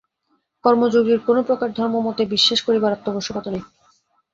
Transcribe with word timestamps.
কর্মযোগীর 0.63 1.19
কোন 1.19 1.37
প্রকার 1.43 1.69
ধর্মমতে 1.71 2.23
বিশ্বাস 2.33 2.59
করিবার 2.61 2.91
আবশ্যকতা 3.09 3.49
নাই। 3.51 3.63